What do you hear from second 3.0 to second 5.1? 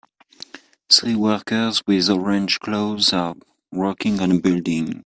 are working on a building.